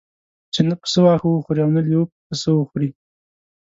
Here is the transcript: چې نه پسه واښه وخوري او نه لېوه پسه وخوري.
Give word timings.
چې 0.53 0.61
نه 0.67 0.75
پسه 0.81 0.99
واښه 1.03 1.27
وخوري 1.29 1.61
او 1.65 1.71
نه 1.75 1.81
لېوه 1.87 2.05
پسه 2.29 2.49
وخوري. 2.53 2.89